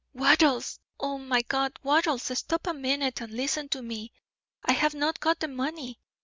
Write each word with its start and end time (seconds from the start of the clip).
"Wattles 0.15 0.79
I 0.99 1.05
oh, 1.05 1.17
my 1.19 1.43
God! 1.43 1.77
Wattles, 1.83 2.35
stop 2.35 2.65
a 2.65 2.73
minute 2.73 3.21
and 3.21 3.31
listen 3.31 3.69
to 3.69 3.83
me. 3.83 4.11
I 4.65 4.71
have 4.73 4.95
not 4.95 5.19
got 5.19 5.39
the 5.41 5.47
money. 5.47 5.99